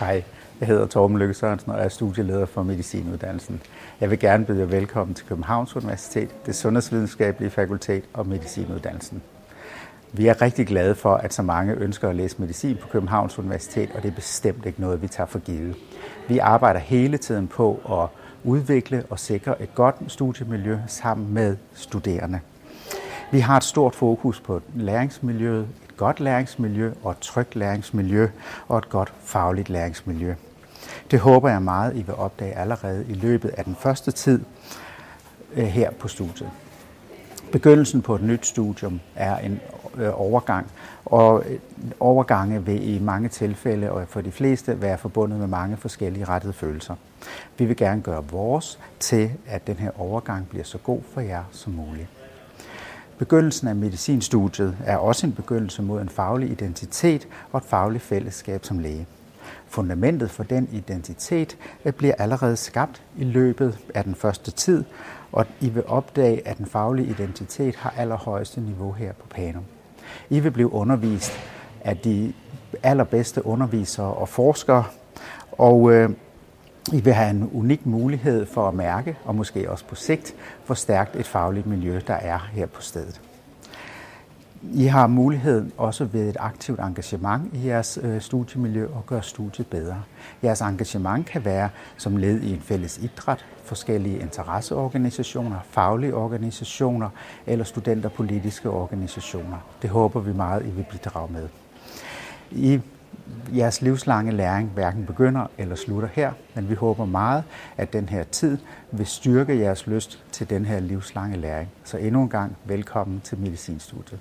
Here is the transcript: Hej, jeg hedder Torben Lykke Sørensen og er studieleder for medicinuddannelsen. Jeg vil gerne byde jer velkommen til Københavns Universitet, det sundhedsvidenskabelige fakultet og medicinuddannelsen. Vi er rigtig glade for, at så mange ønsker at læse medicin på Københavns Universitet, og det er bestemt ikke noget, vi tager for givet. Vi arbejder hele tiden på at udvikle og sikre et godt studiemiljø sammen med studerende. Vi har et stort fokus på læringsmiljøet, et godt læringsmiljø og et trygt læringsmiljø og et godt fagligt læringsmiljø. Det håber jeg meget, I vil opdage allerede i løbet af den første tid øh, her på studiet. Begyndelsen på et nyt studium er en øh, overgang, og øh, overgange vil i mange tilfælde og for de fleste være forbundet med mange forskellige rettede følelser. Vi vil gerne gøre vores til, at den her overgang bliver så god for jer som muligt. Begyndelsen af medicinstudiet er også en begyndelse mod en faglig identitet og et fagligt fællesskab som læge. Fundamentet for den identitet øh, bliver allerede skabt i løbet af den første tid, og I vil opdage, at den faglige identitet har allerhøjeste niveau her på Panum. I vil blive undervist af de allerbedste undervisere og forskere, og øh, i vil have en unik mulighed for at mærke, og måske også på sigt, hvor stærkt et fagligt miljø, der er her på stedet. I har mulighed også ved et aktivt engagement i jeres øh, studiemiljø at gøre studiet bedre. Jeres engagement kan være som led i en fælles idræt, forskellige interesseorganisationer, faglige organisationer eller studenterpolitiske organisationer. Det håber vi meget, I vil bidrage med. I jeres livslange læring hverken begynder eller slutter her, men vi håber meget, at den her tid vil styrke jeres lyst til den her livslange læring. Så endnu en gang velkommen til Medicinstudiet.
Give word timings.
Hej, 0.00 0.22
jeg 0.60 0.68
hedder 0.68 0.86
Torben 0.86 1.18
Lykke 1.18 1.34
Sørensen 1.34 1.72
og 1.72 1.80
er 1.80 1.88
studieleder 1.88 2.46
for 2.46 2.62
medicinuddannelsen. 2.62 3.62
Jeg 4.00 4.10
vil 4.10 4.18
gerne 4.18 4.44
byde 4.44 4.60
jer 4.60 4.66
velkommen 4.66 5.14
til 5.14 5.26
Københavns 5.26 5.76
Universitet, 5.76 6.46
det 6.46 6.54
sundhedsvidenskabelige 6.54 7.50
fakultet 7.50 8.04
og 8.12 8.26
medicinuddannelsen. 8.26 9.22
Vi 10.12 10.26
er 10.26 10.42
rigtig 10.42 10.66
glade 10.66 10.94
for, 10.94 11.14
at 11.14 11.34
så 11.34 11.42
mange 11.42 11.74
ønsker 11.74 12.08
at 12.08 12.16
læse 12.16 12.36
medicin 12.38 12.76
på 12.76 12.88
Københavns 12.88 13.38
Universitet, 13.38 13.90
og 13.94 14.02
det 14.02 14.10
er 14.10 14.14
bestemt 14.14 14.66
ikke 14.66 14.80
noget, 14.80 15.02
vi 15.02 15.08
tager 15.08 15.26
for 15.26 15.38
givet. 15.38 15.76
Vi 16.28 16.38
arbejder 16.38 16.80
hele 16.80 17.18
tiden 17.18 17.48
på 17.48 17.80
at 17.90 18.20
udvikle 18.44 19.04
og 19.10 19.18
sikre 19.18 19.62
et 19.62 19.74
godt 19.74 19.96
studiemiljø 20.08 20.78
sammen 20.86 21.34
med 21.34 21.56
studerende. 21.74 22.40
Vi 23.30 23.40
har 23.40 23.56
et 23.56 23.64
stort 23.64 23.94
fokus 23.94 24.40
på 24.40 24.60
læringsmiljøet, 24.74 25.68
et 25.96 26.00
godt 26.00 26.20
læringsmiljø 26.20 26.92
og 27.02 27.10
et 27.10 27.18
trygt 27.18 27.56
læringsmiljø 27.56 28.28
og 28.68 28.78
et 28.78 28.88
godt 28.88 29.12
fagligt 29.20 29.68
læringsmiljø. 29.68 30.34
Det 31.10 31.20
håber 31.20 31.48
jeg 31.48 31.62
meget, 31.62 31.96
I 31.96 32.02
vil 32.02 32.14
opdage 32.14 32.54
allerede 32.54 33.06
i 33.08 33.12
løbet 33.12 33.48
af 33.48 33.64
den 33.64 33.76
første 33.80 34.10
tid 34.10 34.40
øh, 35.54 35.64
her 35.64 35.90
på 35.90 36.08
studiet. 36.08 36.50
Begyndelsen 37.52 38.02
på 38.02 38.14
et 38.14 38.22
nyt 38.22 38.46
studium 38.46 39.00
er 39.14 39.38
en 39.38 39.60
øh, 39.96 40.20
overgang, 40.20 40.66
og 41.04 41.44
øh, 41.48 41.58
overgange 42.00 42.64
vil 42.64 42.94
i 42.94 42.98
mange 42.98 43.28
tilfælde 43.28 43.92
og 43.92 44.08
for 44.08 44.20
de 44.20 44.32
fleste 44.32 44.82
være 44.82 44.98
forbundet 44.98 45.38
med 45.38 45.46
mange 45.46 45.76
forskellige 45.76 46.24
rettede 46.24 46.52
følelser. 46.52 46.94
Vi 47.58 47.64
vil 47.64 47.76
gerne 47.76 48.02
gøre 48.02 48.24
vores 48.30 48.78
til, 49.00 49.30
at 49.46 49.66
den 49.66 49.76
her 49.76 49.90
overgang 50.00 50.48
bliver 50.48 50.64
så 50.64 50.78
god 50.78 51.00
for 51.14 51.20
jer 51.20 51.42
som 51.52 51.72
muligt. 51.72 52.08
Begyndelsen 53.18 53.68
af 53.68 53.76
medicinstudiet 53.76 54.76
er 54.84 54.96
også 54.96 55.26
en 55.26 55.32
begyndelse 55.32 55.82
mod 55.82 56.00
en 56.00 56.08
faglig 56.08 56.50
identitet 56.50 57.28
og 57.52 57.58
et 57.58 57.64
fagligt 57.64 58.02
fællesskab 58.02 58.64
som 58.64 58.78
læge. 58.78 59.06
Fundamentet 59.66 60.30
for 60.30 60.42
den 60.42 60.68
identitet 60.72 61.56
øh, 61.84 61.92
bliver 61.92 62.14
allerede 62.18 62.56
skabt 62.56 63.02
i 63.16 63.24
løbet 63.24 63.78
af 63.94 64.04
den 64.04 64.14
første 64.14 64.50
tid, 64.50 64.84
og 65.32 65.46
I 65.60 65.68
vil 65.68 65.82
opdage, 65.86 66.48
at 66.48 66.58
den 66.58 66.66
faglige 66.66 67.08
identitet 67.08 67.76
har 67.76 67.94
allerhøjeste 67.96 68.60
niveau 68.60 68.92
her 68.92 69.12
på 69.12 69.26
Panum. 69.26 69.64
I 70.30 70.40
vil 70.40 70.50
blive 70.50 70.72
undervist 70.72 71.32
af 71.84 71.96
de 71.96 72.32
allerbedste 72.82 73.46
undervisere 73.46 74.14
og 74.14 74.28
forskere, 74.28 74.84
og 75.52 75.92
øh, 75.92 76.10
i 76.92 77.00
vil 77.00 77.12
have 77.12 77.30
en 77.30 77.50
unik 77.52 77.86
mulighed 77.86 78.46
for 78.46 78.68
at 78.68 78.74
mærke, 78.74 79.16
og 79.24 79.34
måske 79.34 79.70
også 79.70 79.84
på 79.84 79.94
sigt, 79.94 80.34
hvor 80.66 80.74
stærkt 80.74 81.16
et 81.16 81.26
fagligt 81.26 81.66
miljø, 81.66 82.00
der 82.06 82.14
er 82.14 82.50
her 82.52 82.66
på 82.66 82.82
stedet. 82.82 83.20
I 84.62 84.84
har 84.84 85.06
mulighed 85.06 85.70
også 85.76 86.04
ved 86.04 86.28
et 86.28 86.36
aktivt 86.40 86.80
engagement 86.80 87.54
i 87.54 87.66
jeres 87.66 87.98
øh, 88.02 88.20
studiemiljø 88.20 88.84
at 88.84 89.06
gøre 89.06 89.22
studiet 89.22 89.66
bedre. 89.66 90.02
Jeres 90.42 90.60
engagement 90.60 91.26
kan 91.26 91.44
være 91.44 91.68
som 91.96 92.16
led 92.16 92.40
i 92.40 92.54
en 92.54 92.60
fælles 92.60 92.98
idræt, 92.98 93.44
forskellige 93.64 94.18
interesseorganisationer, 94.18 95.56
faglige 95.70 96.14
organisationer 96.14 97.08
eller 97.46 97.64
studenterpolitiske 97.64 98.70
organisationer. 98.70 99.58
Det 99.82 99.90
håber 99.90 100.20
vi 100.20 100.32
meget, 100.32 100.66
I 100.66 100.70
vil 100.70 100.86
bidrage 100.90 101.32
med. 101.32 101.48
I 102.50 102.80
jeres 103.56 103.82
livslange 103.82 104.32
læring 104.32 104.68
hverken 104.68 105.06
begynder 105.06 105.46
eller 105.58 105.74
slutter 105.74 106.08
her, 106.12 106.32
men 106.54 106.68
vi 106.68 106.74
håber 106.74 107.04
meget, 107.04 107.44
at 107.76 107.92
den 107.92 108.08
her 108.08 108.24
tid 108.24 108.58
vil 108.90 109.06
styrke 109.06 109.60
jeres 109.60 109.86
lyst 109.86 110.24
til 110.32 110.50
den 110.50 110.64
her 110.64 110.80
livslange 110.80 111.36
læring. 111.36 111.68
Så 111.84 111.96
endnu 111.96 112.22
en 112.22 112.28
gang 112.28 112.56
velkommen 112.64 113.20
til 113.20 113.38
Medicinstudiet. 113.38 114.18